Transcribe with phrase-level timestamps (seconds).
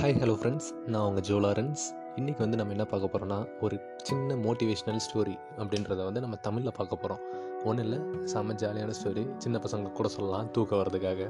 [0.00, 1.82] Hi hello friends நான் உங்கள் ஜோலாரன்ஸ்
[2.16, 6.96] இன்றைக்கி வந்து நம்ம என்ன பார்க்க போகிறோன்னா ஒரு சின்ன மோட்டிவேஷ்னல் ஸ்டோரி அப்படின்றத வந்து நம்ம தமிழில் பார்க்க
[6.96, 7.20] போகிறோம்
[7.64, 7.98] ஒன்றும் இல்லை
[8.32, 11.20] செம்ம ஜாலியான ஸ்டோரி சின்ன பசங்க கூட சொல்லலாம் தூக்கம் வர்றதுக்காக.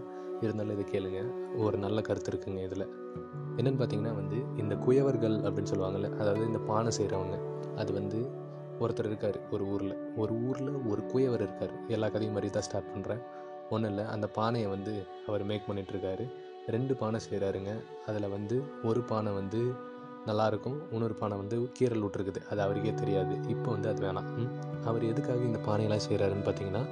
[0.40, 1.22] இருந்தாலும் இதை கேளுங்க.
[1.58, 2.86] ஒரு நல்ல கருத்து இருக்குங்க இதில்.
[3.56, 7.38] என்னென்னு பார்த்தீங்கன்னா வந்து இந்த குயவர்கள் அப்படின்னு சொல்லுவாங்கள்ல அதாவது இந்த பானை செய்கிறவங்க
[7.76, 8.20] அது வந்து
[8.80, 9.96] ஒருத்தர் இருக்கார் ஒரு ஊரில்.
[10.16, 11.74] ஒரு ஊரில் ஒரு குயவர் இருக்கார்.
[11.88, 13.24] எல்லா கதையும் மாதிரி தான் ஸ்டார்ட் பண்ணுறேன்
[13.70, 14.94] ஒன்றும் இல்லை அந்த பானையை வந்து
[15.26, 16.24] அவர் மேக் பண்ணிகிட்ருக்காரு
[16.66, 17.70] ரெண்டு பானை செய்கிறாருங்க
[18.08, 18.56] அதில் வந்து
[18.88, 19.60] ஒரு பானை வந்து
[20.28, 23.34] நல்லாயிருக்கும் இன்னொரு பானை வந்து கீரல் விட்ருக்குது அது அவருக்கே தெரியாது.
[23.54, 24.28] இப்போ வந்து அது வேணாம்.
[24.88, 26.82] அவர் எதுக்காக இந்த பானையெல்லாம் செய்கிறாருன்னு பார்த்தீங்கன்னா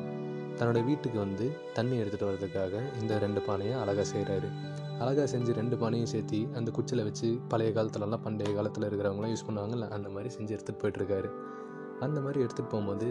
[0.59, 4.49] தன்னோட வீட்டுக்கு வந்து தண்ணி எடுத்துகிட்டு வர்றதுக்காக இந்த ரெண்டு பானையை அழகாக செய்கிறாரு
[5.03, 9.89] அழகாக செஞ்சு ரெண்டு பானையும் சேர்த்து அந்த குச்சியில் வச்சு பழைய காலத்துலலாம் பண்டைய காலத்தில் இருக்கிறவங்களாம் யூஸ் பண்ணுவாங்கல்ல
[9.97, 11.29] அந்த மாதிரி செஞ்சு எடுத்துகிட்டு போயிட்டுருக்காரு.
[12.07, 13.07] அந்த மாதிரி எடுத்துகிட்டு போகும்போது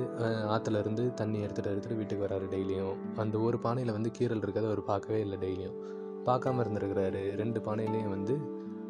[0.56, 2.98] ஆற்றுலேருந்து இருந்து தண்ணி எடுத்துகிட்டு எடுத்துகிட்டு வீட்டுக்கு வராரு டெய்லியும்.
[3.24, 5.78] அந்த ஒரு பானையில் வந்து கீரல் இருக்கிறத அவர் பார்க்கவே இல்லை டெய்லியும்.
[6.30, 7.22] பார்க்காம இருந்திருக்கிறாரு.
[7.42, 8.36] ரெண்டு பானையிலையும் வந்து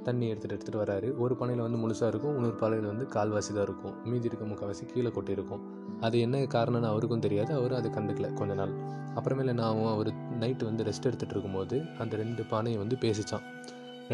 [0.05, 1.07] தண்ணி எடுத்துகிட்டு எடுத்துகிட்டு வராரு.
[1.23, 2.35] ஒரு பானையில் வந்து முழுசாக இருக்கும்.
[2.37, 3.95] இன்னொரு பானையில் வந்து கால்வாசி தான் இருக்கும்.
[4.11, 5.63] மீதி இருக்க முக்கால்வாசி கீழே கொட்டியிருக்கும்
[6.07, 7.51] அது என்ன காரணம்னு அவருக்கும் தெரியாது.
[7.59, 8.73] அவரும் அதை கண்டுக்கல கொஞ்ச நாள்.
[9.17, 10.09] அப்புறமேல என்ன ஆகும் அவர்
[10.43, 13.45] நைட்டு வந்து ரெஸ்ட் எடுத்துகிட்டு இருக்கும்போது அந்த ரெண்டு பானையை வந்து பேசிச்சான்.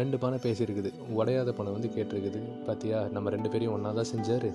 [0.00, 0.90] ரெண்டு பானை பேசியிருக்குது.
[1.18, 2.40] உடையாத பானை வந்து கேட்டிருக்குது.
[2.68, 4.48] பார்த்தியா நம்ம ரெண்டு பேரையும் ஒன்றா தான் செஞ்சார்.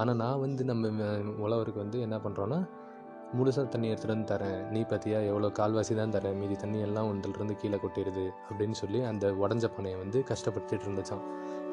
[0.00, 0.88] ஆனால் நான் வந்து நம்ம
[1.44, 2.60] உழவருக்கு வந்து என்ன பண்ணுறோன்னா
[3.36, 4.58] முழுசாக தண்ணி எடுத்துகிட்டு வந்து தரேன்.
[4.74, 6.36] நீ பார்த்தியா எவ்வளோ கால்வாசி தான் தரேன்.
[6.40, 11.24] மீதி தண்ணி எல்லாம் ஒன்றிலிருந்து கீழே கொட்டிடுது அப்படின்னு சொல்லி அந்த உடஞ்ச பானையை வந்து கஷ்டப்படுத்திட்டு இருந்துச்சான்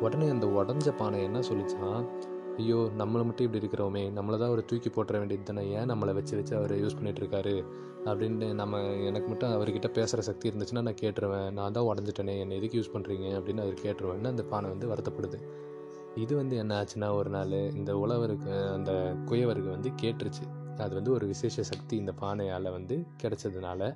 [0.06, 2.06] உடனே அந்த உடஞ்ச பானை என்ன சொல்லிச்சான்
[2.60, 4.02] ஐயோ நம்மளை மட்டும் இப்படி இருக்கிறோமே.
[4.16, 5.64] நம்மளை தான் அவர் தூக்கி போட்டுற வேண்டியது தானே.
[5.78, 7.54] ஏன் நம்மளை வச்சு வச்சு அவர் யூஸ் பண்ணிகிட்ருக்காரு இருக்காரு?
[8.10, 11.50] அப்படின்ட்டு நம்ம எனக்கு மட்டும் அவர்கிட்ட பேசுகிற சக்தி இருந்துச்சுன்னா நான் கேட்டுருவேன்.
[11.58, 12.36] நான் தான் உடஞ்சிட்டேனே.
[12.44, 15.40] என்னை எதுக்கு யூஸ் பண்ணுறீங்க அப்படின்னு அவர் கேட்டுருவேன்னு அந்த பானை வந்து வருத்தப்படுது.
[16.16, 18.92] இது வந்து என்ன ஆச்சுன்னா ஒரு நாள் இந்த உழவருக்கு அந்த
[19.30, 20.46] குயவருக்கு வந்து கேட்டுருச்சு.
[20.82, 23.92] அது வந்து ஒரு விசேஷ சக்தி இந்த பானையால் வந்து கிடைச்சதுனால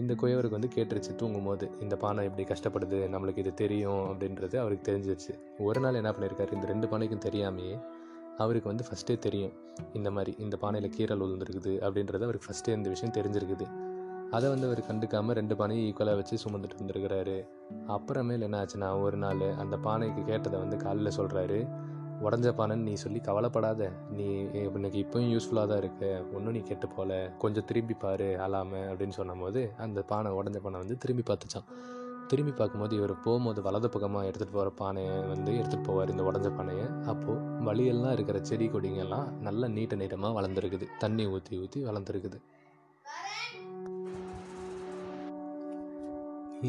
[0.00, 4.86] இந்த குயவருக்கு வந்து கேட்டுருச்சு தூங்கும் போது இந்த பானை இப்படி கஷ்டப்படுது நம்மளுக்கு இது தெரியும் அப்படின்றது அவருக்கு
[4.90, 5.32] தெரிஞ்சிருச்சு.
[5.58, 7.74] ஒரு நாள் என்ன பண்ணியிருக்காரு இந்த ரெண்டு பானைக்கும் தெரியாமையே
[8.38, 9.54] அவருக்கு வந்து ஃபஸ்ட்டே தெரியும்
[9.92, 13.66] இந்த மாதிரி இந்த பானையில் கீரல் உழுந்துருக்குது அப்படின்றது அவருக்கு ஃபஸ்ட்டே இந்த விஷயம் தெரிஞ்சிருக்குது.
[14.30, 17.36] அதை வந்து அவர் கண்டுக்காமல் ரெண்டு பானையும் ஈக்குவலாக வச்சு சுமந்துட்டு இருந்திருக்கிறாரு.
[17.94, 21.58] அப்புறமேல என்ன ஆச்சுன்னா ஒரு நாள் அந்த பானைக்கு கேட்டதை வந்து காலையில் சொல்கிறாரு
[22.26, 23.90] உடஞ்ச பானைன்னு நீ சொல்லி கவலைப்படாத.
[24.18, 24.26] நீ
[24.76, 26.10] இன்னைக்கு இப்போயும் யூஸ்ஃபுல்லாக தான் இருக்கு.
[26.36, 27.10] ஒன்றும் நீ கெட்டு போல.
[27.42, 31.68] கொஞ்சம் திரும்பி பாரு அழாம அப்படின்னு சொன்னபோது அந்த பானை உடஞ்ச பானை வந்து திரும்பி பார்த்துச்சான்.
[32.30, 36.86] திரும்பி பார்க்கும்போது இவர் போகும்போது வலது பக்கமாக எடுத்துகிட்டு போகிற பானையை வந்து எடுத்துகிட்டு போவார் இந்த உடஞ்ச பானையை.
[37.12, 40.88] அப்போது வழியெல்லாம் இருக்கிற செடி கொடிங்கெல்லாம் நல்லா நீட்ட நீட்டமாக வளர்ந்துருக்குது.
[41.04, 42.40] தண்ணி ஊற்றி ஊற்றி வளர்ந்துருக்குது.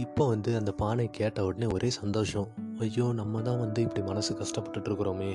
[0.01, 2.47] இப்போ வந்து அந்த பானை கேட்ட உடனே ஒரே சந்தோஷம்.
[2.83, 5.31] ஐயோ நம்ம தான் வந்து இப்படி மனசு கஷ்டப்பட்டுட்டு இருக்கிறோமே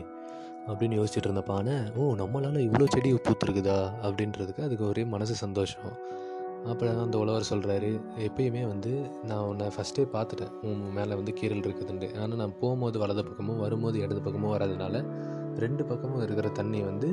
[0.71, 3.77] அப்படின்னு யோசிச்சுட்டு இருந்த பானை ஓ நம்மளால் இவ்வளோ செடி பூத்துருக்குதா?
[4.07, 5.93] அப்படின்றதுக்கு அதுக்கு ஒரே மனசு சந்தோஷம்.
[6.71, 7.91] அப்புறம் அந்த உழவர் சொல்கிறாரு
[8.27, 8.93] எப்பயுமே வந்து
[9.29, 10.53] நான் உன்னை ஃபஸ்ட்டே பார்த்துட்டேன்.
[10.71, 15.05] உன் மேலே வந்து கீரல் இருக்குதுண்டு ஆனால் நான் போகும்போது வலது பக்கமும் வரும்போது இடது பக்கமும் வராதனால
[15.65, 17.11] ரெண்டு பக்கமும் இருக்கிற தண்ணி வந்து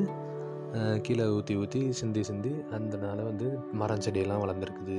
[1.06, 3.48] கீழே ஊற்றி ஊற்றி சிந்தி சிந்தி அதனால் வந்து
[3.82, 4.98] மரம் செடியெல்லாம் வளர்ந்துருக்குது.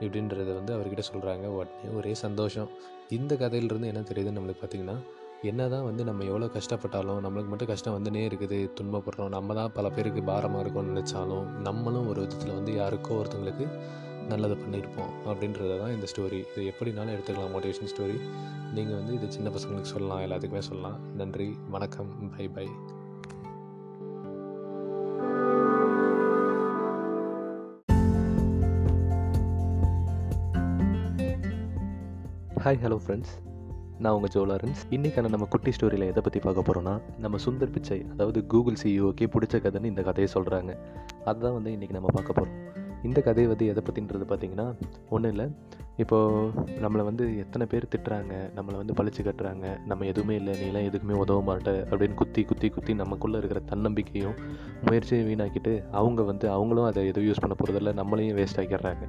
[0.00, 2.68] இப்படின்றத வந்து அவர்கிட்ட சொல்கிறாங்க உடனே ஒரே சந்தோஷம்.
[3.18, 4.98] இந்த கதையிலிருந்து என்ன தெரியுதுன்னு நம்மளுக்கு பார்த்தீங்கன்னா
[5.50, 8.58] என்ன தான் வந்து நம்ம எவ்வளோ கஷ்டப்பட்டாலும் நம்மளுக்கு மட்டும் கஷ்டம் வந்துனே இருக்குது.
[8.78, 9.32] துன்பப்படுறோம்.
[9.36, 13.66] நம்ம தான் பல பேருக்கு பாரமாக இருக்கும்னு நினச்சாலும் நம்மளும் ஒரு விதத்தில் வந்து யாருக்கோ ஒருத்தங்களுக்கு
[14.28, 17.52] நல்லது பண்ணியிருப்போம் அப்படின்றத தான் இந்த ஸ்டோரி இது எப்படினாலும் எடுத்துக்கலாம்.
[17.56, 18.18] மோட்டிவேஷன் ஸ்டோரி
[18.76, 20.24] நீங்கள் வந்து இது சின்ன பசங்களுக்கு சொல்லலாம்.
[20.28, 20.98] எல்லாத்துக்குமே சொல்லலாம்.
[21.22, 21.50] நன்றி.
[21.76, 22.10] வணக்கம்.
[22.36, 22.68] Bye bye
[32.64, 33.34] hi hello friends
[33.98, 38.46] நான் உங்கள் ஜோலாரன்ஸ் இன்றைக்கான நம்ம குட்டி ஸ்டோரியில் எதை பற்றி பார்க்க போகிறோன்னா நம்ம சுந்தர் பிச்சை அதாவது
[38.46, 40.76] கூகுள் சிஇஓக்கே பிடிச்ச கதைன்னு இந்த கதையை சொல்கிறாங்க
[41.24, 42.58] அதுதான் வந்து இன்றைக்கி நம்ம பார்க்க போகிறோம்
[43.02, 44.76] இந்த கதை வந்து எதை பற்றின்றது பார்த்திங்கன்னா
[45.10, 45.50] ஒன்றும் இல்லை.
[45.96, 51.12] இப்போது நம்மளை வந்து எத்தனை பேர் திட்டுறாங்க நம்மளை வந்து பழிச்சு கட்டுறாங்க நம்ம எதுவுமே இல்லை நீலாம் எதுக்குமே
[51.12, 54.34] உதவ மாட்ட அப்படின்னு குத்தி குத்தி குத்தி நமக்குள்ளே இருக்கிற தன்னம்பிக்கையும்
[54.84, 59.08] முயற்சியும் வீணாக்கிட்டு அவங்க வந்து அவங்களும் அதை எதுவும் யூஸ் பண்ண போகிறதில்ல நம்மளையும் வேஸ்ட் ஆக்கிடுறாங்க.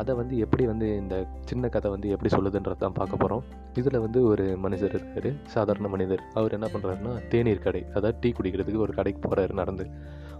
[0.00, 1.16] அதை வந்து எப்படி வந்து இந்த
[1.50, 3.44] சின்ன கதை வந்து எப்படி சொல்லுதுன்றது தான் பார்க்க போகிறோம்
[3.80, 6.22] இதில் வந்து ஒரு மனிதர் இருக்கார் சாதாரண மனிதர்.
[6.38, 9.86] அவர் என்ன பண்ணுறாருன்னா தேநீர் கடை அதாவது டீ குடிக்கிறதுக்கு ஒரு கடைக்கு போகிறாரு நடந்து.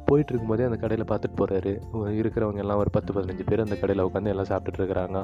[0.09, 1.73] போயிட்டு இருக்கும்போதே அந்த கடையில் பார்த்துட்டு போகிறாரு
[2.21, 5.21] இருக்கிறவங்க எல்லாம் ஒரு பத்து பதினஞ்சு பேர் அந்த கடையில் உட்காந்து எல்லாம் சாப்பிட்டுட்டு இருக்கிறாங்க.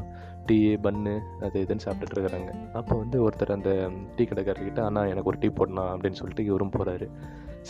[0.49, 1.15] டீ பன்னு
[1.47, 2.51] அது இதுன்னு சாப்பிட்டுட்டு இருக்கிறாங்க.
[2.81, 3.73] அப்போ வந்து ஒருத்தர் அந்த
[4.17, 7.09] டீ கடைக்காரர்கிட்ட அண்ணா எனக்கு ஒரு டீ போடணும் அப்படின்னு சொல்லிட்டு இவரும் போகிறாரு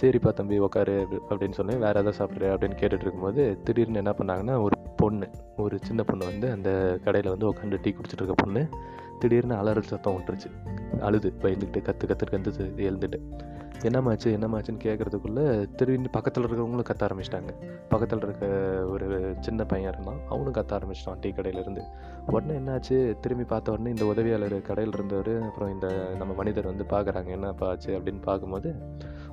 [0.00, 4.78] சரிப்பா தம்பி உட்காரு அப்படின்னு சொல்லி வேறு எதாவது சாப்பிட்ற அப்படின்னு கேட்டுட்டு இருக்கும்போது திடீர்னு என்ன பண்ணாங்கன்னா ஒரு
[4.96, 8.68] பொண்ணு ஒரு சின்ன பொண்ணு வந்து அந்த கடையில் வந்து உட்காந்து டீ குடிச்சிட்டு இருக்க பொண்ணு
[9.18, 10.68] திடீர்னு அலறல் சத்தம் விட்டுருச்சு.
[11.00, 13.18] அழுது பயந்துக்கிட்டு கற்று கற்று கற்று எழுந்துட்டு.
[13.82, 17.52] என்னமாச்சு என்னமாச்சுன்னு கேட்குறதுக்குள்ளே திரும்பி பக்கத்தில் இருக்கிறவங்களும் கத்த ஆரம்பிச்சிட்டாங்க.
[17.88, 18.46] பக்கத்தில் இருக்க
[18.84, 20.20] ஒரு சின்ன பையன் இருந்தான்.
[20.28, 21.82] அவனும் கத்த ஆரம்பிச்சிட்டான் டீ கடையிலேருந்து.
[22.26, 23.20] உடனே என்னாச்சு?
[23.20, 25.86] திரும்பி பார்த்த உடனே இந்த உதவியாளர் கடையில் இருந்தவர் அப்புறம் இந்த
[26.18, 28.74] நம்ம மனிதர் வந்து பார்க்குறாங்க என்னப்பா ஆச்சு அப்படின்னு பார்க்கும்போது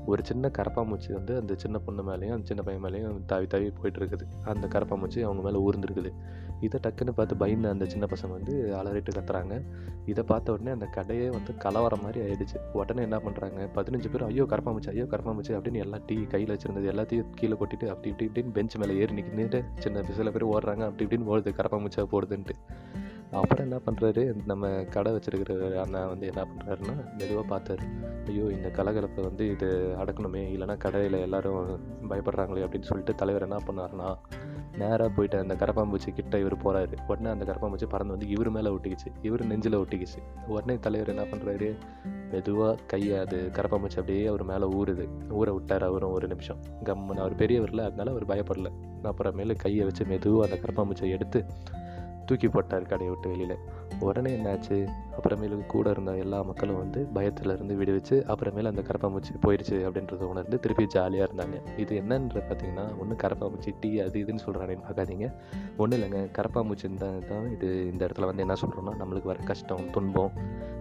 [0.06, 4.00] ஒரு சின்ன கரப்பாமூச்சி வந்து அந்த சின்ன பொண்ணு மேலேயும் அந்த சின்ன பையன் மேலேயும் தாவி தாவி போயிட்டு
[4.00, 6.12] இருக்குது அந்த கரப்பாமூச்சி அவங்க மேலே ஊர்ந்துருக்குது.
[6.60, 9.64] இதை டக்குன்னு பார்த்து பயந்து அந்த சின்ன பசங்க வந்து அலறிட்டு கத்துறாங்க.
[10.06, 12.58] இதை பார்த்த உடனே அந்த கடையே வந்து கலவரம் மாதிரி ஆயிடுச்சு.
[12.74, 16.92] உடனே என்ன பண்ணுறாங்க பதினஞ்சு பேர் ஐயோ கரப்பாமிச்சு ஐயோ கரப்பாமிச்சு அப்படின்னு எல்லா டீ கையில் வச்சிருந்தது.
[16.94, 20.84] எல்லாத்தையும் கீழே கொட்டிட்டு அப்படி இப்படி இப்படின்னு பெஞ்ச் மேலே ஏறி நிற்கிட்டு சின்ன சில பேர் ஓடுறாங்க.
[20.90, 22.56] அப்படி இப்படின்னு ஓடுது கரப்பாமிச்சா போடுதுன்ட்டு.
[23.34, 27.86] அப்புறம் என்ன பண்ணுறாரு நம்ம கடை வச்சுருக்கிற அண்ணா வந்து என்ன பண்ணுறாருன்னா மெதுவாக பார்த்தாரு.
[28.28, 30.42] ஐயோ இந்த கலகலப்பை வந்து இது அடக்கணுமே.
[30.56, 34.10] இல்லைன்னா கடையில் எல்லாரும் பயப்படுறாங்களே அப்படின்னு சொல்லிட்டு தலைவர் என்ன பண்ணாருன்னா
[34.78, 39.10] நேராக போயிட்டு அந்த கரப்பாம்பூச்சி கிட்ட இவர் போகிறாரு உடனே அந்த கரப்பாம்பூச்சி பறந்து வந்து இவர் மேலே ஒட்டிக்கிச்சு.
[39.22, 40.22] இவர் நெஞ்சில் ஒட்டிக்கிச்சு.
[40.48, 41.70] உடனே தலைவர் என்ன பண்ணுறாரு
[42.32, 46.58] மெதுவாக கையை அது கரப்பாம்பூச்சி அப்படியே அவர் மேலே ஊறுது ஊற விட்டார் அவரும் ஒரு நிமிஷம்.
[46.84, 47.24] கம்முன்னு.
[47.26, 48.72] அவர் பெரியவரில் அதனால அவர் பயப்படலை.
[49.04, 51.46] அப்புறமேலு கையை வச்சு மெதுவாக அந்த கரப்பாம்பூச்சியை எடுத்து
[52.26, 53.58] தூக்கி போட்டார் கடையை விட்டு வெளியில்.
[54.00, 54.78] உடனே என்னாச்சு?
[55.18, 60.60] அப்புறமேலு கூட இருந்த எல்லா மக்களும் வந்து பயத்தில் இருந்து விடுவிச்சு அப்புறமேல அந்த கரப்பாம்பூச்சி போயிடுச்சு அப்படின்றத உணர்ந்து
[60.60, 61.58] திருப்பி ஜாலியாக இருந்தாங்க.
[61.78, 65.28] இது என்னன்ற பார்த்தீங்கன்னா ஒன்று கரப்பாம்பூச்சி டீ அது இதுன்னு சொல்கிறானேன்னு பார்க்காதீங்க
[65.78, 70.32] ஒன்றும் இல்லைங்க கரப்பாம்பூச்சின்னு தான் தான் இது இந்த இடத்துல வந்து என்ன சொல்கிறோன்னா நம்மளுக்கு வர கஷ்டம் துன்பம்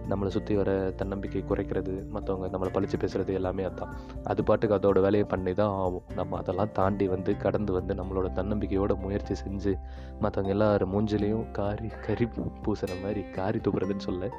[0.09, 3.93] நம்மளை சுற்றி வர தன்னம்பிக்கை குறைக்கிறது மற்றவங்க நம்மளை பழிச்சு பேசுகிறது எல்லாமே அதுதான்
[4.23, 6.03] அது பாட்டுக்கு அதோட வேலையை பண்ணி தான் ஆகும்.
[6.15, 9.73] நம்ம அதெல்லாம் தாண்டி வந்து கடந்து வந்து நம்மளோட தன்னம்பிக்கையோட முயற்சி செஞ்சு
[10.21, 12.25] மற்றவங்க எல்லாரும் மூஞ்சிலையும் காரி கறி
[12.65, 14.29] பூசுகிற மாதிரி காரி துப்புறதுன்னு சொல்ல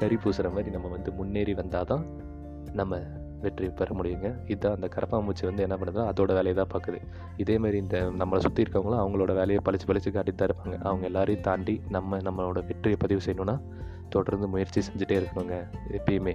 [0.00, 2.04] கறி பூசுகிற மாதிரி நம்ம வந்து முன்னேறி வந்தால் தான்
[2.80, 2.98] நம்ம
[3.44, 4.28] வெற்றி பெற முடியுங்க.
[4.52, 6.98] இதுதான் அந்த கரப்பாம்பூச்சி வந்து என்ன பண்ணுதுன்னா அதோட வேலையை தான் பார்க்குது.
[7.42, 10.76] இதேமாரி இந்த நம்மளை சுற்றி இருக்கவங்களும் அவங்களோட வேலையை பழிச்சு பழிச்சு காட்டிட்டு தான் இருப்பாங்க.
[10.88, 13.56] அவங்க எல்லாரையும் தாண்டி நம்ம நம்மளோட வெற்றியை பதிவு செய்யணும்னா
[14.14, 15.56] தொடர்ந்து முயற்சி செஞ்சுட்டே இருக்கணுங்க
[15.98, 16.34] எப்பயுமே.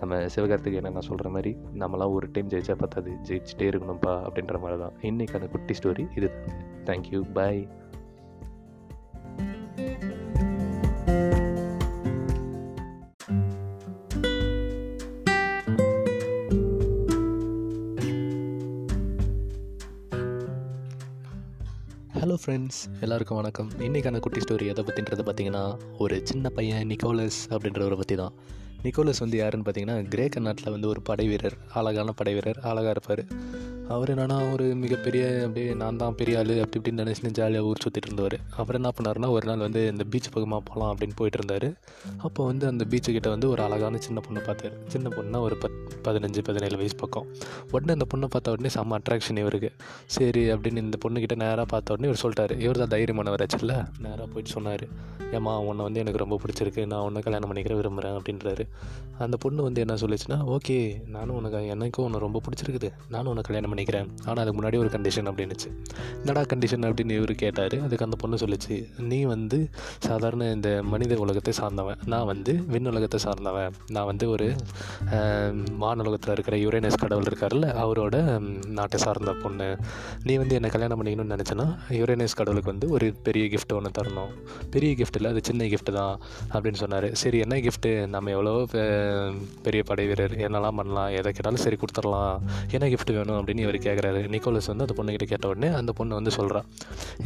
[0.00, 1.50] நம்ம சிவகார்த்திகேயன் நான் சொல்கிற மாதிரி
[1.82, 4.96] நம்மளாம் ஒரு டைம் ஜெயிச்சா பார்த்தாது ஜெயிச்சுட்டே இருக்கணும்ப்பா அப்படின்ற மாதிரி தான்.
[5.10, 6.30] இன்றைக்கான குட்டி ஸ்டோரி இது
[6.88, 7.62] தேங்க்யூ பாய்
[22.34, 23.68] ஹலோ ஃப்ரெண்ட்ஸ் எல்லாருக்கும் வணக்கம்.
[23.78, 25.60] இன்றைக்கான குட்டி ஸ்டோரி எதை பற்றின்றது பார்த்தீங்கன்னா
[25.98, 28.32] ஒரு சின்ன பையன் நிக்கோலஸ் அப்படின்றவரை பற்றி தான்.
[28.82, 33.22] நிக்கோலஸ் வந்து யாருன்னு பார்த்தீங்கன்னா கிரேக்க நாட்டில் வந்து ஒரு படை வீரர் அழகான படை வீரர் அழகாக இருப்பார்.
[33.88, 38.06] அவர் என்னென்னா ஒரு மிகப்பெரிய அப்படியே நான் தான் பெரிய ஆள் அப்படி இப்படின்னு நினச்சின்னு ஜாலியாக ஊர் சுற்றிட்டு
[38.06, 38.36] இருந்தவர்.
[38.56, 41.76] அவர் என்ன பண்ணார்னா ஒரு நாள் வந்து இந்த பீச் பக்கமாக போகலாம் அப்படின்னு போயிட்டு இருந்தார்.
[42.16, 44.72] அப்போ வந்து அந்த பீச்சுக்கிட்ட வந்து ஒரு அழகான சின்ன பொண்ணை பார்த்தாரு.
[44.88, 47.26] சின்ன பொண்ணா ஒரு பத் பதினஞ்சு பதினேழு வயசு பக்கம்.
[47.70, 49.72] உடனே அந்த பொண்ணை பார்த்த உடனே செம்ம அட்ராக்ஷன் இவருக்கு.
[50.06, 52.60] சரி அப்படின்னு இந்த பொண்ணுக்கிட்ட நேராக பார்த்த உடனே இவர் சொல்லிட்டார்.
[52.60, 53.86] இவர் தான் தைரியமானவர் ஆச்சுல்ல?
[54.00, 54.86] நேராக போயிட்டு சொன்னார்.
[55.32, 56.86] ஏம்மா உன்னை வந்து எனக்கு ரொம்ப பிடிச்சிருக்கு.
[56.86, 58.66] நான் உன்னை கல்யாணம் பண்ணிக்கிற விரும்புகிறேன் அப்படின்றாரு.
[59.18, 62.92] அந்த பொண்ணு வந்து என்ன சொல்லிச்சுன்னா ஓகே நானும் உனக்கு எனக்கும் உன்னை ரொம்ப பிடிச்சிருக்குது.
[63.08, 65.68] நானும் உன்னை கல்யாணம் பண்ணிக்கிறேன் ஆனால் அதுக்கு முன்னாடி ஒரு கண்டிஷன் அப்படின்னுச்சு.
[66.16, 67.80] என்னடா கண்டிஷன் அப்படின்னு இவர் கேட்டார்.
[67.82, 71.96] அதுக்கு அந்த பொண்ணு சொல்லிச்சு நீ வந்து சாதாரண இந்த மனித உலகத்தை சார்ந்தவன்.
[72.06, 73.72] நான் வந்து விண் உலகத்தை சார்ந்தவன்.
[73.86, 74.54] நான் வந்து ஒரு
[75.10, 78.16] ஆஹ், வானுலகத்தில் இருக்கிற யுரேனஸ் கடவுள் இருக்கார்ல அவரோட
[78.66, 79.76] நாட்டை சார்ந்த பொண்ணு.
[80.22, 84.32] நீ வந்து என்னை கல்யாணம் பண்ணிக்கணும்னு நினச்சேன்னா யுரேனஸ் கடவுளுக்கு வந்து ஒரு பெரிய கிஃப்ட் ஒன்று தரணும்.
[84.70, 86.20] பெரிய கிஃப்ட் இல்லை அது சின்ன கிஃப்ட் தான்
[86.52, 87.14] அப்படின்னு சொன்னார்.
[87.14, 92.38] சரி என்ன கிஃப்ட்டு நம்ம எவ்வளோ பெ- பெரிய படை வீரர் என்னெல்லாம் பண்ணலாம் எதை கேட்டாலும் சரி கொடுத்துடலாம்.
[92.70, 96.32] என்ன கிஃப்ட் வேணும் அப்படின்னு இவர் கேட்குறாரு நிக்கோலஸ் வந்து அந்த பொண்ணுக்கிட்ட கேட்ட உடனே அந்த பொண்ணு வந்து
[96.38, 96.66] சொல்கிறான்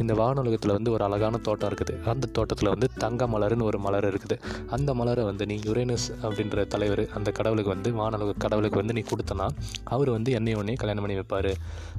[0.01, 1.93] இந்த வானுலகத்தில் வந்து ஒரு அழகான தோட்டம் இருக்குது.
[2.13, 4.35] அந்த தோட்டத்தில் வந்து தங்க மலர்னு ஒரு மலர் இருக்குது.
[4.77, 9.47] அந்த மலரை வந்து நீ யுரேனஸ் அப்படின்ற தலைவர் அந்த கடவுளுக்கு வந்து வானுலக கடவுளுக்கு வந்து நீ கொடுத்தனா
[9.95, 11.51] அவர் வந்து என்னை உன்னையும் கல்யாணம் பண்ணி வைப்பார்.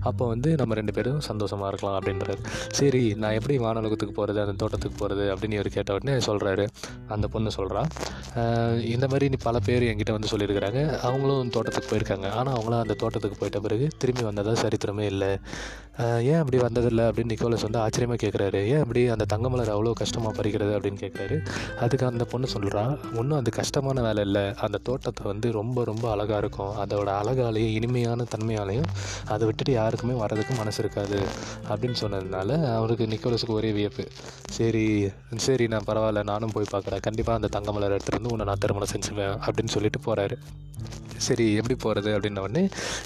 [0.09, 2.41] அப்போ வந்து நம்ம ரெண்டு பேரும் சந்தோஷமாக இருக்கலாம் அப்படின்றாரு.
[2.79, 6.67] சரி நான் எப்படி வானுலகத்துக்கு போகிறது அந்த தோட்டத்துக்கு போகிறது அப்படின்னு இவர் கேட்ட உடனே சொல்கிறாரு
[7.15, 7.83] அந்த பொண்ணு சொல்கிறா
[8.95, 10.81] இந்த மாதிரி நீ பல பேர் என்கிட்ட வந்து சொல்லியிருக்கிறாங்க.
[11.07, 12.27] அவங்களும் தோட்டத்துக்கு போயிருக்காங்க.
[12.39, 15.33] ஆனால் அவங்களாம் அந்த தோட்டத்துக்கு போயிட்ட பிறகு திரும்பி வந்ததா சரித்திரமே இல்லை.
[16.31, 20.73] ஏன் அப்படி வந்ததில்லை அப்படின்னு நிக்கோலஸ் வந்து ஆச்சரியமாக கேட்குறாரு ஏன் அப்படி அந்த தங்கமலர் அவ்வளோ கஷ்டமாக பறிக்கிறது
[20.77, 21.37] அப்படின்னு கேட்குறாரு
[21.85, 24.45] அதுக்கு அந்த பொண்ணு சொல்கிறான் ஒன்றும் அது கஷ்டமான வேலை இல்லை.
[24.67, 26.73] அந்த தோட்டத்தை வந்து ரொம்ப ரொம்ப அழகாக இருக்கும்.
[26.85, 28.89] அதோட அழகாலேயும் இனிமையான தன்மையாலையும்
[29.35, 31.21] அதை விட்டுட்டு யாருக்குமே வரதுக்கு மனசு இருக்காது.
[31.71, 34.07] அப்படின்னு சொன்னதுனால அவருக்கு நிக்கோலஸுக்கு ஒரே வியப்பு.
[34.59, 34.87] சரி
[35.49, 36.25] சரி நான் பரவாயில்ல.
[36.33, 37.05] நானும் போய் பார்க்குறேன்.
[37.09, 39.37] கண்டிப்பாக அந்த தங்கமலர் எடுத்துகிட்டு வந்து உன்னை நான் திருமணம் செஞ்சுவேன்.
[39.47, 40.39] அப்படின்னு சொல்லிட்டு போகிறாரு
[41.25, 42.63] சரி எப்படி போகிறது அப்படின்ன உடனே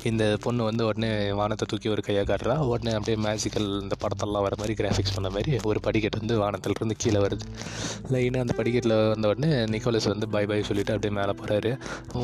[0.09, 1.09] இந்த பொண்ணு வந்து உடனே
[1.40, 2.56] வானத்தை தூக்கி ஒரு கையாக காட்டுறா.
[2.73, 7.21] உடனே அப்படியே மேஜிக்கல் இந்த படத்தெல்லாம் வர மாதிரி கிராஃபிக்ஸ் பண்ண மாதிரி ஒரு படிக்கட்டு வந்து வானத்திலிருந்து கீழே
[7.25, 7.47] வருது.
[8.12, 11.73] லைனாக அந்த படிக்கட்டில் வந்த உடனே நிக்கோலஸ் வந்து பை பை சொல்லிட்டு அப்படியே மேலே போகிறாரு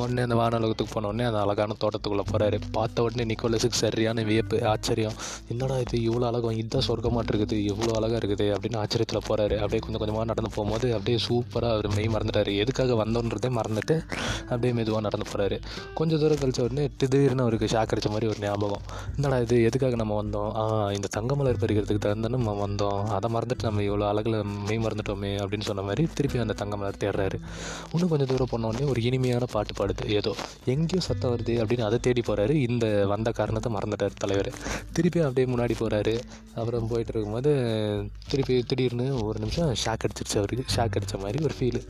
[0.00, 5.16] உடனே அந்த வானலோகத்துக்கு போன உடனே அந்த அழகான தோட்டத்துக்குள்ளே போகிறாரு பார்த்த உடனே நிக்கோலஸுக்கு சரியான வியப்பு ஆச்சரியம்.
[5.52, 10.02] என்னடா இது இவ்வளோ அழகம் இதுதான் சொர்க்கமாட்டு இருக்குது இவ்வளோ அழகாக இருக்குது அப்படின்னு ஆச்சரியத்தில் போகிறாரு அப்படியே கொஞ்சம்
[10.02, 12.50] கொஞ்சமாக நடந்து போகும்போது அப்படியே சூப்பராக அவர் மெய் மறந்துட்டார்.
[12.62, 13.96] எதுக்காக வந்தோன்றதே மறந்துட்டு
[14.50, 15.58] அப்படியே மெதுவாக நடந்து போகிறாரு
[15.98, 18.79] கொஞ்சம் தூரம் கழிச்ச உடனே திடீர்னு அவருக்கு ஷாக் அடித்த மாதிரி ஒரு ஞாபகம்.
[19.14, 20.50] என்னடா இது எதுக்காக நம்ம வந்தோம்?
[20.96, 23.00] இந்த தங்கமலர் பறிக்கிறதுக்கு தகுந்தானே நம்ம வந்தோம்.
[23.16, 27.38] அதை மறந்துட்டு நம்ம இவ்வளோ அழகில் மெய் மறந்துட்டோமே அப்படின்னு சொன்ன மாதிரி திருப்பி அந்த தங்கமலர் தேடுறாரு.
[27.94, 30.06] இன்னும் கொஞ்சம் தூரம் போனோடனே ஒரு இனிமையான பாட்டு பாடுது.
[30.18, 30.32] ஏதோ
[30.74, 34.50] எங்கேயோ சத்தம் வருது அப்படின்னு அதை தேடி போகிறாரு இந்த வந்த காரணத்தை மறந்துட்டார் தலைவர்.
[34.98, 36.16] திருப்பி அப்படியே முன்னாடி போகிறாரு
[36.60, 37.52] அப்புறம் போயிட்டு இருக்கும்போது
[38.30, 40.66] திருப்பி திடீர்னு ஒரு நிமிஷம் ஷாக் அடிச்சிருச்சு அவருக்கு.
[40.76, 41.82] ஷாக் அடித்த மாதிரி ஒரு ஃபீலு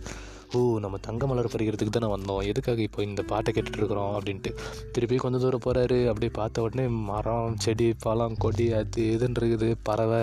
[0.56, 2.40] ஓ நம்ம தங்க மலர் பறிக்கிறதுக்கு தானே வந்தோம்.
[2.50, 4.50] எதுக்காக இப்போ இந்த பாட்டை கேட்டுட்ருக்குறோம் அப்படின்ட்டு.
[4.94, 10.20] திருப்பி கொஞ்சம் தூரம் போகிறாரு அப்படியே பார்த்த உடனே மரம் செடி பழம் கொடி அது இதுன்னு இருக்குது பறவை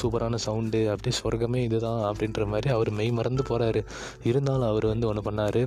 [0.00, 3.82] சூப்பரான சவுண்டு அப்படியே சொர்க்கமே இதுதான் அப்படின்ற மாதிரி அவர் மெய் மறந்து போகிறாரு
[4.30, 5.62] இருந்தாலும் அவர் வந்து ஒன்று பண்ணார்.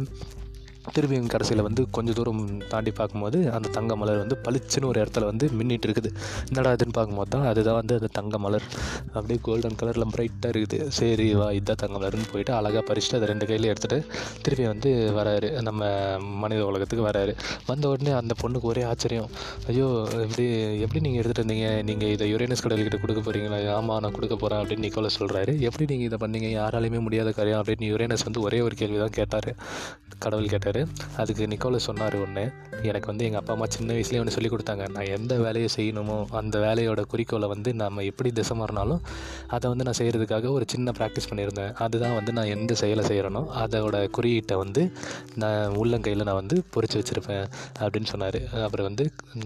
[0.96, 5.46] திரும்பியும் கடைசியில் வந்து கொஞ்சம் தூரம் தாண்டி பார்க்கும்போது அந்த தங்க மலர் வந்து பளிச்சுன்னு ஒரு இடத்துல வந்து
[5.60, 6.10] மின்னிட்டு இருக்குது.
[6.50, 8.66] என்னடா இதுன்னு பார்க்கும்போது தான் அதுதான் வந்து அந்த தங்க மலர்.
[9.16, 10.78] அப்படியே கோல்டன் கலரில் பிரைட்டாக இருக்குது.
[11.00, 14.00] சரி வா இதுதான் தங்க மலர்னு போயிட்டு அழகாக பறிச்சுட்டு அதை ரெண்டு கையில் எடுத்துகிட்டு
[14.46, 15.50] திருப்பி வந்து வராரு.
[15.68, 15.92] நம்ம
[16.44, 17.36] மனித உலகத்துக்கு வராரு.
[17.70, 19.30] வந்த உடனே அந்த பொண்ணுக்கு ஒரே ஆச்சரியம்.
[19.72, 19.88] ஐயோ
[20.26, 20.46] எப்படி
[20.86, 24.86] எப்படி நீங்கள் எடுத்துகிட்டு இருந்தீங்க நீங்கள் இதை யுரேனஸ் கடவுள்கிட்ட கொடுக்க போகிறீங்களா ஆமாம் நான் கொடுக்க போகிறேன் அப்படின்னு
[24.88, 26.50] நிக்கோல சொல்கிறாரு எப்படி நீங்கள் இதை பண்ணீங்க?
[26.60, 29.52] யாராலையுமே முடியாத காரியம் அப்படின்னு யுரேனஸ் வந்து ஒரே ஒரு கேள்வி தான் கேட்டார்.
[30.26, 30.71] கடவுள் கேட்டார்.
[31.22, 32.44] அதுக்கு நிக்கோல சொன்னார் ஒன்று
[32.90, 34.84] எனக்கு வந்து எங்கள் அப்பா அம்மா சின்ன வயசுலேயே ஒன்று சொல்லி கொடுத்தாங்க.
[34.96, 39.02] நான் எந்த வேலையை செய்யணுமோ அந்த வேலையோட குறிக்கோளை வந்து நம்ம எப்படி திசை மாறினாலும்
[39.56, 41.74] அதை வந்து நான் செய்கிறதுக்காக ஒரு சின்ன ப்ராக்டிஸ் பண்ணியிருந்தேன்.
[41.86, 44.84] அதுதான் வந்து நான் எந்த செயலை செய்கிறேனோ அதோட குறியீட்டை வந்து
[45.44, 47.46] நான் உள்ளங்கையில் நான் வந்து பொறிச்சு வச்சுருப்பேன்
[47.84, 48.40] அப்படின்னு சொன்னார்.
[48.66, 49.06] அப்புறம் வந்து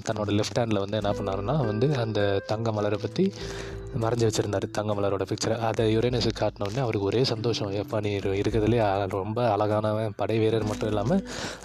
[0.10, 2.20] தன்னோட லெஃப்ட் ஹேண்டில் வந்து என்ன பண்ணாருன்னா வந்து அந்த
[2.52, 3.26] தங்க மலரை பற்றி
[4.04, 7.72] மறைஞ்சி வச்சுருந்தார் தங்கமலரோட பிக்சரை அதை யுரேனஸுக்கு காட்டினோடனே அவருக்கு ஒரே சந்தோஷம்.
[7.82, 8.12] எப்பா நீ
[8.42, 8.80] இருக்கிறதுலே
[9.18, 11.22] ரொம்ப அழகானவன் படை வீரர் மட்டும் இல்லாமல்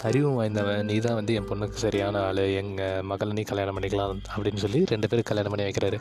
[0.09, 0.83] அறிவும் வாய்ந்தவன்.
[0.89, 2.41] நீ தான் வந்து என் பொண்ணுக்கு சரியான ஆள்.
[2.61, 5.99] எங்கள் மகளை நீ கல்யாணம் பண்ணிக்கலாம் அப்படின்னு சொல்லி ரெண்டு பேரும் கல்யாணம் பண்ணி வைக்கிறாரு.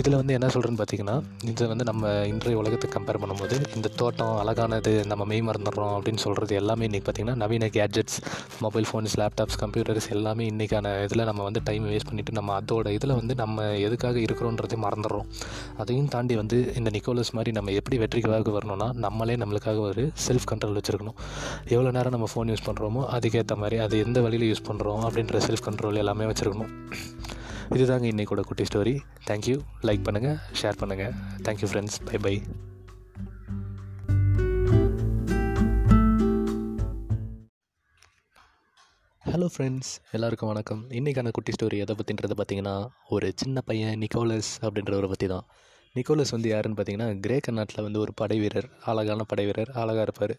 [0.00, 1.16] இதில் வந்து என்ன சொல்கிறேன்னு பார்த்தீங்கன்னா
[1.52, 6.54] இது வந்து நம்ம இன்றைய உலகத்தை கம்பேர் பண்ணும்போது இந்த தோட்டம் அழகானது நம்ம மெய் மறந்துடுறோம் அப்படின்னு சொல்கிறது
[6.62, 8.18] எல்லாமே இன்றைக்கி பார்த்திங்கன்னா நவீன gadgets
[8.64, 13.16] mobile phones laptops computers எல்லாமே இன்றைக்கான இதில் நம்ம வந்து டைம் வேஸ்ட் பண்ணிவிட்டு நம்ம அதோட இதில்
[13.20, 15.28] வந்து நம்ம எதுக்காக இருக்கிறோன்றதே மறந்துடுறோம்.
[15.76, 20.80] அதையும் தாண்டி வந்து இந்த நிக்கோலஸ் மாதிரி நம்ம எப்படி வெற்றிக்காக வரணும்னா நம்மளே நம்மளுக்காக ஒரு செல்ஃப் கண்ட்ரோல்
[20.80, 21.18] வச்சுருக்கணும்.
[21.68, 25.66] எவ்வளோ நேரம் நம்ம ஃபோன் யூஸ் பண்ணுறோமோ அதுக்கேற்ற மாதிரி அது எந்த வழியில் யூஸ் பண்ணுறோம் அப்படின்ற செல்ஃப்
[25.68, 26.72] கண்ட்ரோல் எல்லாமே வச்சுருக்கணும்.
[27.70, 32.42] இதுதாங்க இன்றைக்கூட குட்டி ஸ்டோரி தேங்க்யூ லைக் பண்ணுங்கள் ஷேர் பண்ணுங்கள் thank you friends bye bye
[39.24, 40.80] hello friends எல்லாருக்கும் வணக்கம்.
[40.90, 42.72] இன்றைக்கான குட்டி ஸ்டோரி எதை பற்றின்றது பார்த்தீங்கன்னா
[43.08, 45.44] ஒரு சின்ன பையன் நிக்கோலஸ் அப்படின்றவரை பற்றி தான்
[45.94, 50.34] நிக்கோலஸ் வந்து யாருன்னு பார்த்தீங்கன்னா கிரேக்க நாட்டில் வந்து ஒரு படை வீரர் அழகான படை வீரர் அழகாக இருப்பார்.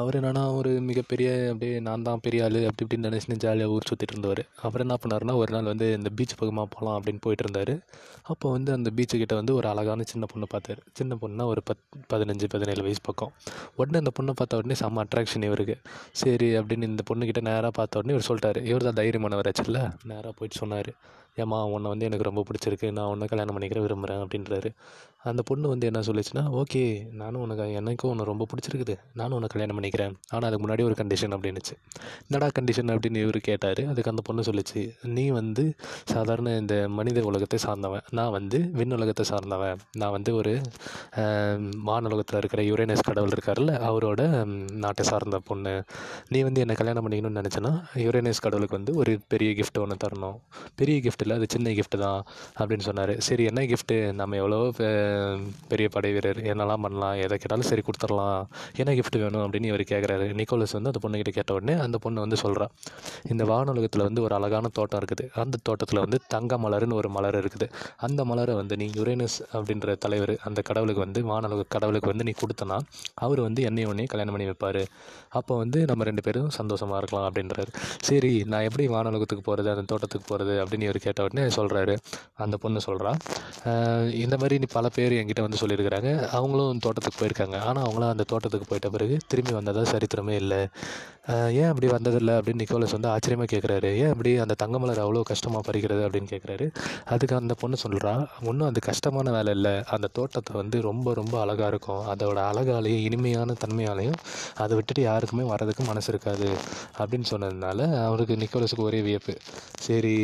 [0.00, 4.14] அவர் என்னன்னா ஒரு மிகப்பெரிய அப்படியே நான் தான் பெரிய ஆள் அப்படி இப்படின்னு நினச்சின்னு ஜாலியாக ஊர் சுற்றிட்டு
[4.14, 4.42] இருந்தவர்.
[4.62, 7.74] அப்புறம் என்ன பண்ணாருன்னா ஒரு நாள் வந்து இந்த பீச் பக்கமாக போகலாம் அப்படின்னு போயிட்டு இருந்தார்.
[8.22, 10.78] அப்போ வந்து அந்த பீச்சு வந்து ஒரு அழகான சின்ன பொண்ணை பார்த்தாரு.
[10.92, 13.32] சின்ன பொண்ணுனா ஒரு பத் பதினஞ்சு பதினேழு வயசு பக்கம்.
[13.74, 15.76] உடனே அந்த பொண்ணை பார்த்த உடனே செம்ம அட்ராக்ஷன் இவருக்கு.
[16.12, 18.62] சரி அப்படின்னு இந்த பொண்ணுக்கிட்ட நேராக பார்த்த உடனே இவர் சொல்லிட்டாரு.
[18.64, 20.92] இவர் தான் தைரியமானவர் ஆச்சுல்ல நேராக போயிட்டு சொன்னார்.
[21.42, 24.70] ஏம்மா உன்னை வந்து எனக்கு ரொம்ப பிடிச்சிருக்கு நான் உன்னை கல்யாணம் பண்ணிக்கிற விரும்புகிறேன் அப்படின்றாரு.
[25.30, 26.82] அந்த பொண்ணு வந்து என்ன சொல்லிச்சுன்னா ஓகே
[27.20, 31.34] நானும் உனக்கு எனக்கும் உன்னை ரொம்ப பிடிச்சிருக்குது நானும் உன்னை கல்யாணம் பண்ணிக்கிறேன் ஆனால் அதுக்கு முன்னாடி ஒரு கண்டிஷன்
[31.36, 31.74] அப்படின்னுச்சு.
[32.26, 33.82] என்னடா கண்டிஷன் அப்படின்னு இவர் கேட்டார்.
[33.92, 34.82] அதுக்கு அந்த பொண்ணு சொல்லிச்சு
[35.16, 35.64] நீ வந்து
[36.12, 39.82] சாதாரண இந்த மனித உலகத்தை சார்ந்தவன் நான் வந்து விண் உலகத்தை சார்ந்தவன்.
[40.02, 40.54] நான் வந்து ஒரு
[41.90, 44.20] வானுலகத்தில் இருக்கிற யுரேனஸ் கடவுள் இருக்கார்ல அவரோட
[44.84, 45.74] நாட்டை சார்ந்த பொண்ணு.
[46.34, 47.74] நீ வந்து என்னை கல்யாணம் பண்ணிக்கணும்னு நினச்சேன்னா
[48.06, 50.38] யுரேனஸ் கடவுளுக்கு வந்து ஒரு பெரிய கிஃப்ட் ஒன்று தரணும்.
[50.80, 52.20] பெரிய கிஃப்ட் இல்லை அது சின்ன கிஃப்ட் தான்
[52.58, 53.14] அப்படின்னு சொன்னார்.
[53.28, 54.58] சரி என்ன கிஃப்ட்டு நம்ம எவ்வளோ
[55.70, 58.40] பெரிய படை வீரர் என்னெல்லாம் பண்ணலாம் எதை கேட்டாலும் சரி கொடுத்துடலாம்.
[58.80, 62.38] என்ன கிஃப்ட் வேணும் அப்படின்னு இவர் கேட்குறாரு நிக்கோலஸ் வந்து அந்த பொண்ணுக்கிட்ட கேட்ட உடனே அந்த பொண்ணு வந்து
[62.44, 62.68] சொல்கிறா
[63.32, 65.24] இந்த வானுலகத்தில் வந்து ஒரு அழகான தோட்டம் இருக்குது.
[65.44, 67.68] அந்த தோட்டத்தில் வந்து தங்க மலர்னு ஒரு மலர் இருக்குது.
[68.08, 72.78] அந்த மலரை வந்து நீ யுரேனஸ் அப்படின்ற தலைவர் அந்த கடவுளுக்கு வந்து வானுலக கடவுளுக்கு வந்து நீ கொடுத்தனா
[73.26, 74.82] அவர் வந்து என்னையும் உன்னையும் கல்யாணம் பண்ணி வைப்பார்.
[75.38, 77.70] அப்போ வந்து நம்ம ரெண்டு பேரும் சந்தோஷமாக இருக்கலாம் அப்படின்றாரு.
[78.08, 81.94] சரி நான் எப்படி வானுலகத்துக்கு போகிறது அந்த தோட்டத்துக்கு போகிறது அப்படின்னு இவர் கேட்ட உடனே சொல்கிறாரு
[82.44, 83.12] அந்த பொண்ணு சொல்கிறா
[84.24, 86.10] இந்த மாதிரி நீ பல பேர் என்கிட்ட வந்து சொல்லியிருக்கிறாங்க.
[86.38, 87.56] அவங்களும் தோட்டத்துக்கு போயிருக்காங்க.
[87.68, 90.60] ஆனால் அவங்களாம் அந்த தோட்டத்துக்கு போயிட்ட பிறகு திரும்பி வந்ததாக சரித்திரமே இல்லை.
[91.60, 96.02] ஏன் அப்படி வந்ததில்லை அப்படின்னு நிக்கோலஸ் வந்து ஆச்சரியமாக கேட்குறாரு ஏன் அப்படி அந்த தங்கமலர் அவ்வளோ கஷ்டமாக பறிக்கிறது
[96.06, 96.66] அப்படின்னு கேட்குறாரு
[97.14, 98.12] அதுக்கு அந்த பொண்ணு சொல்கிறா
[98.48, 99.74] ஒன்றும் அது கஷ்டமான வேலை இல்லை.
[99.94, 102.02] அந்த தோட்டத்தை வந்து ரொம்ப ரொம்ப அழகாக இருக்கும்.
[102.12, 104.18] அதோட அழகாலையும் இனிமையான தன்மையாலையும்
[104.64, 106.48] அதை விட்டுட்டு யாருக்குமே வரதுக்கு மனசு இருக்காது.
[106.98, 109.34] அப்படின்னு சொன்னதுனால அவருக்கு நிக்கோலஸுக்கு ஒரே வியப்பு.
[109.86, 110.14] சரி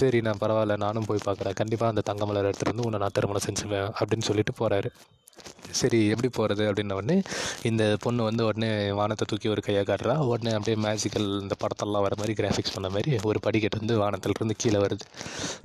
[0.00, 0.76] சரி நான் பரவாயில்ல.
[0.86, 1.58] நானும் போய் பார்க்குறேன்.
[1.60, 4.90] கண்டிப்பாக அந்த தங்கமலர் எடுத்துகிட்டு வந்து உன்னை நான் திருமணம் செஞ்சுவேன் அப்படின்னு சொல்லிட்டு போகிறாரு
[5.80, 7.16] சரி எப்படி போகிறது அப்படின்ன உடனே
[7.68, 8.68] இந்த பொண்ணு வந்து உடனே
[9.00, 10.14] வானத்தை தூக்கி ஒரு கையாக காட்டுறா.
[10.30, 14.78] உடனே அப்படியே மேஜிக்கல் இந்த படத்தெல்லாம் வர மாதிரி கிராஃபிக்ஸ் பண்ண மாதிரி ஒரு படிக்கட்டு வந்து வானத்திலிருந்து கீழே
[14.84, 15.04] வருது.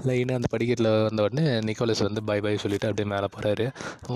[0.07, 3.65] லைனாக அந்த படிக்கட்டில் வந்த உடனே நிக்கோலஸ் வந்து பை பை சொல்லிட்டு அப்படியே மேலே போகிறாரு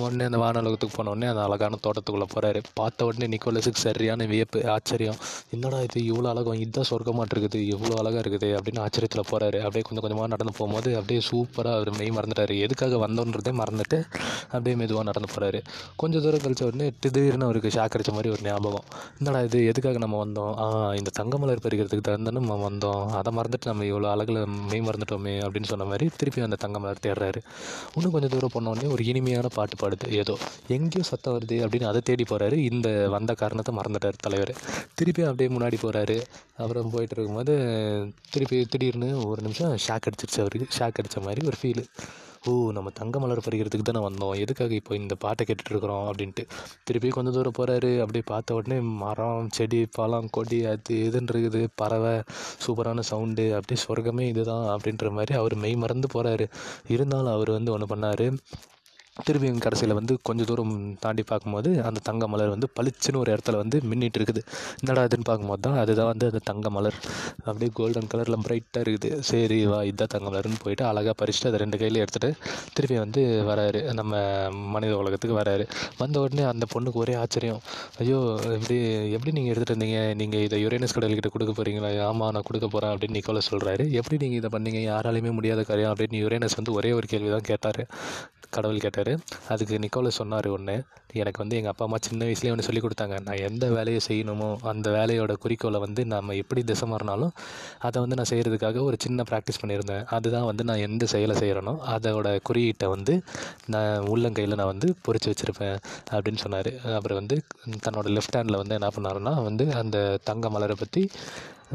[0.03, 5.19] உடனே அந்த வானலோகத்துக்கு போன உடனே அந்த அழகான தோட்டத்துக்குள்ளே போகிறாரு பார்த்த உடனே நிக்கோலஸுக்கு சரியான வியப்பு ஆச்சரியம்.
[5.55, 10.05] என்னடா இது இவ்வளோ அழகம் இதுதான் சொர்க்கமாட்டு இருக்குது இவ்வளோ அழகாக இருக்குது அப்படின்னு ஆச்சரியத்தில் போகிறாரு அப்படியே கொஞ்சம்
[10.05, 12.55] கொஞ்சமாக நடந்து போகும்போது அப்படியே சூப்பராக அவர் மெய் மறந்துட்டாரு.
[12.67, 13.99] எதுக்காக வந்தோன்றதே மறந்துட்டு
[14.53, 15.48] அப்படியே மெதுவாக நடந்து போகிறாரு
[16.01, 18.85] கொஞ்சம் தூரம் கழிச்ச உடனே திடீர்னு அவருக்கு ஷாக் அடிச்ச மாதிரி ஒரு ஞாபகம்.
[19.19, 20.53] என்னடா இது எதுக்காக நம்ம வந்தோம்?
[20.99, 23.03] இந்த தங்கமலர் பறிக்கிறதுக்கு தகுந்தானே நம்ம வந்தோம்.
[23.19, 24.39] அதை மறந்துட்டு நம்ம இவ்வளோ அழகில்
[24.71, 27.41] மெய் மறந்துட்டோமே அப்படின்னு சொன்ன மாதிரி திருப்பி அந்த தங்கமலர் தேடுறாரு.
[27.95, 30.07] இன்னும் கொஞ்சம் தூரம் போனோடனே ஒரு இனிமையான பாட்டு பாடுது.
[30.21, 30.35] ஏதோ
[30.77, 34.53] எங்கேயோ சத்தம் வருது அப்படின்னு அதை தேடி போகிறாரு இந்த வந்த காரணத்தை மறந்துட்டார் தலைவர்.
[34.99, 36.17] திருப்பி அப்படியே முன்னாடி போகிறாரு
[36.61, 37.53] அப்புறம் போயிட்டு இருக்கும்போது
[38.33, 40.67] திருப்பி திடீர்னு ஒரு நிமிஷம் ஷாக் அடிச்சிருச்சு அவருக்கு.
[40.77, 41.83] ஷாக் அடித்த மாதிரி ஒரு ஃபீலு
[42.43, 44.34] ஓ நம்ம தங்க மலர் பறிக்கிறதுக்கு தானே வந்தோம்.
[44.43, 46.43] எதுக்காக இப்போ இந்த பாட்டை கேட்டுட்ருக்குறோம் அப்படின்ட்டு.
[46.84, 51.62] திருப்பி கொஞ்சம் தூரம் போகிறாரு அப்படியே பார்த்த உடனே மரம் செடி பழம் கொடி அது இதுன்னு இருக்குது.
[51.81, 52.13] பறவை
[52.65, 53.46] சூப்பரான சவுண்டு.
[53.58, 56.48] அப்படியே சொர்க்கமே இதுதான் அப்படின்ற மாதிரி அவர் மெய் மறந்து போகிறாரு
[56.96, 58.25] இருந்தாலும் அவர் வந்து ஒன்று பண்ணார்.
[59.27, 60.73] திரும்பியும் கடைசியில் வந்து கொஞ்சம் தூரம்
[61.03, 64.41] தாண்டி பார்க்கும்போது அந்த தங்க மலர் வந்து பளிச்சுன்னு ஒரு இடத்துல வந்து மின்னிட்டு இருக்குது.
[64.81, 66.97] என்னடா இதுன்னு பார்க்கும்போது தான் அதுதான் வந்து அந்த தங்க மலர்.
[67.47, 69.09] அப்படியே கோல்டன் கலரில் பிரைட்டாக இருக்குது.
[69.29, 72.31] சரி வா இதுதான் தங்க மலர்னு போயிட்டு அழகாக பறிச்சுட்டு அதை ரெண்டு கையில் எடுத்துகிட்டு
[72.77, 73.81] திருப்பி வந்து வராரு.
[73.99, 74.21] நம்ம
[74.75, 75.65] மனித உலகத்துக்கு வராரு.
[76.01, 77.61] வந்த உடனே அந்த பொண்ணுக்கு ஒரே ஆச்சரியம்.
[78.03, 78.19] ஐயோ
[78.57, 78.79] இப்படி
[79.17, 83.17] எப்படி நீங்கள் எடுத்துகிட்டு இருந்தீங்க நீங்கள் இதை யுரேனஸ் கடல்கிட்ட கொடுக்க போகிறீங்களா ஆமாம் நான் கொடுக்க போகிறேன் அப்படின்னு
[83.19, 84.81] நிக்கோல சொல்கிறாரு எப்படி நீங்கள் இதை பண்ணீங்க?
[84.91, 87.81] யாராலையுமே முடியாத காரியம் அப்படின்னு யுரேனஸ் வந்து ஒரே ஒரு கேள்வி தான் கேட்டார்.
[88.55, 89.13] கடவுள் கேட்டார்.
[89.53, 90.75] அதுக்கு நிக்கோலஸ் சொன்னார் ஒன்று
[91.19, 93.15] எனக்கு வந்து எங்கள் அப்பா அம்மா சின்ன வயசுலேயே ஒன்று சொல்லி கொடுத்தாங்க.
[93.27, 97.33] நான் எந்த வேலையை செய்யணுமோ அந்த வேலையோட குறிக்கோளை வந்து நம்ம எப்படி திசை மாறினாலும்
[97.87, 100.03] அதை வந்து நான் செய்கிறதுக்காக ஒரு சின்ன ப்ராக்டிஸ் பண்ணியிருந்தேன்.
[100.17, 103.15] அதுதான் வந்து நான் எந்த செயலை செய்கிறேனோ அதோட குறியீட்டை வந்து
[103.75, 105.77] நான் உள்ளங்கையில் நான் வந்து பொறிச்சு வச்சுருப்பேன்
[106.13, 106.71] அப்படின்னு சொன்னார்.
[106.97, 107.37] அப்புறம் வந்து
[107.87, 109.97] தன்னோட லெஃப்ட் ஹேண்டில் வந்து என்ன பண்ணாருன்னா வந்து அந்த
[110.31, 111.03] தங்க மலரை பற்றி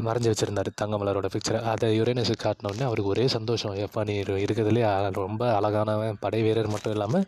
[0.07, 3.73] மறைஞ்சி வச்சுருந்தார் தங்கமலரோட பிக்சரை அதை யுரேனஸுக்கு காட்டினோடனே அவருக்கு ஒரே சந்தோஷம்.
[3.85, 4.13] எப்பா நீ
[4.45, 4.83] இருக்கிறதுலே
[5.19, 7.25] ரொம்ப அழகானவன் படை வீரர் மட்டும் இல்லாமல்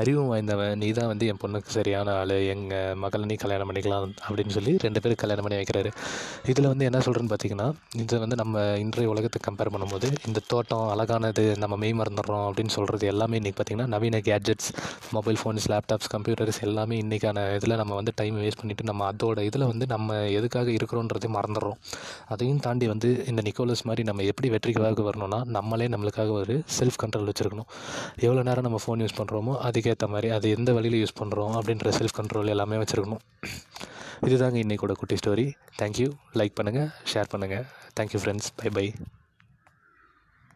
[0.00, 0.74] அறிவும் வாய்ந்தவன்.
[0.82, 2.34] நீ தான் வந்து என் பொண்ணுக்கு சரியான ஆள்.
[2.54, 5.92] எங்கள் மகளை நீ கல்யாணம் பண்ணிக்கலாம் அப்படின்னு சொல்லி ரெண்டு பேரும் கல்யாணம் பண்ணி வைக்கிறாரு.
[6.52, 7.68] இதில் வந்து என்ன சொல்கிறேன்னு பார்த்தீங்கன்னா
[8.04, 13.06] இது வந்து நம்ம இன்றைய உலகத்தை கம்பேர் பண்ணும்போது இந்த தோட்டம் அழகானது நம்ம மெய் மறந்துடுறோம் அப்படின்னு சொல்கிறது
[13.14, 14.70] எல்லாமே இன்றைக்கி பார்த்திங்கன்னா நவீன gadgets
[15.18, 19.68] mobile phones laptops computers எல்லாமே இன்றைக்கான இதில் நம்ம வந்து டைம் வேஸ்ட் பண்ணிவிட்டு நம்ம அதோட இதில்
[19.72, 21.78] வந்து நம்ம எதுக்காக இருக்கிறோன்றதை மறந்துடுறோம்.
[22.34, 27.30] அதையும் தாண்டி வந்து இந்த நிக்கோலஸ் மாதிரி நம்ம எப்படி வெற்றிக்காக வரணும்னா நம்மளே நம்மளுக்காக ஒரு செல்ஃப் கண்ட்ரோல்
[27.30, 27.68] வச்சுருக்கணும்.
[28.26, 32.18] எவ்வளோ நேரம் நம்ம ஃபோன் யூஸ் பண்ணுறோமோ அதுக்கேற்ற மாதிரி அது எந்த வழியில் யூஸ் பண்ணுறோம் அப்படின்ற செல்ஃப்
[32.20, 33.22] கண்ட்ரோல் எல்லாமே வச்சுருக்கணும்.
[34.28, 35.46] இதுதாங்க இன்றைக்கூட குட்டி ஸ்டோரி
[35.78, 37.64] தேங்க்யூ லைக் பண்ணுங்கள் ஷேர் பண்ணுங்கள்
[38.00, 38.86] thank you friends bye bye